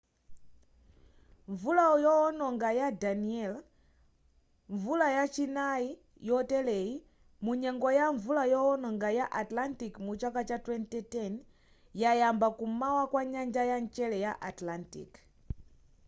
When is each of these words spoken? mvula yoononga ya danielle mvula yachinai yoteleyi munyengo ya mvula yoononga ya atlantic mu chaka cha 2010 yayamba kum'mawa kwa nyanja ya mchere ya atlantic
mvula 1.51 1.85
yoononga 2.05 2.69
ya 2.79 2.87
danielle 3.01 3.59
mvula 4.75 5.07
yachinai 5.17 5.87
yoteleyi 6.27 6.93
munyengo 7.45 7.89
ya 7.99 8.05
mvula 8.17 8.43
yoononga 8.53 9.09
ya 9.19 9.25
atlantic 9.41 9.93
mu 10.05 10.11
chaka 10.21 10.41
cha 10.49 10.57
2010 10.57 11.33
yayamba 12.03 12.47
kum'mawa 12.59 13.03
kwa 13.11 13.21
nyanja 13.33 13.63
ya 13.71 13.77
mchere 13.83 14.17
ya 14.25 14.31
atlantic 14.49 15.11